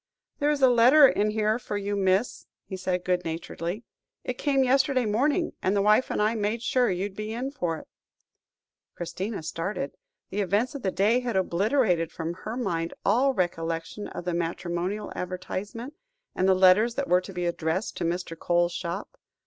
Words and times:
"There 0.39 0.49
is 0.49 0.63
a 0.63 0.67
letter 0.67 1.07
in 1.07 1.29
here 1.29 1.59
for 1.59 1.77
you, 1.77 1.95
miss," 1.95 2.47
he 2.65 2.75
said 2.75 3.05
good 3.05 3.23
naturedly; 3.23 3.83
"it 4.23 4.39
came 4.39 4.63
yesterday 4.63 5.05
morning, 5.05 5.53
and 5.61 5.75
the 5.75 5.81
wife 5.83 6.09
and 6.09 6.19
I 6.19 6.33
made 6.33 6.63
sure 6.63 6.89
you'd 6.89 7.15
be 7.15 7.33
in 7.33 7.51
for 7.51 7.77
it." 7.77 7.87
Christina 8.95 9.43
started. 9.43 9.93
The 10.31 10.41
events 10.41 10.73
of 10.73 10.81
the 10.81 10.89
day 10.89 11.19
had 11.19 11.35
obliterated 11.35 12.11
from 12.11 12.33
her 12.33 12.57
mind 12.57 12.95
all 13.05 13.35
recollection 13.35 14.07
of 14.07 14.25
the 14.25 14.33
matrimonial 14.33 15.11
advertisement, 15.15 15.93
and 16.33 16.49
the 16.49 16.55
letters 16.55 16.95
that 16.95 17.07
were 17.07 17.21
to 17.21 17.31
be 17.31 17.45
addressed 17.45 17.95
to 17.97 18.03
Mr. 18.03 18.35
Coles's 18.35 18.75
shop. 18.75 19.19